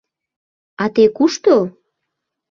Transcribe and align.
—А 0.83 0.85
те 0.95 1.03
кушто? 1.17 1.55